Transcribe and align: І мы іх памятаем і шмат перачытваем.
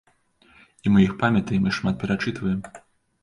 І 0.85 0.93
мы 0.95 1.03
іх 1.07 1.11
памятаем 1.21 1.67
і 1.71 1.73
шмат 1.79 2.01
перачытваем. 2.05 2.59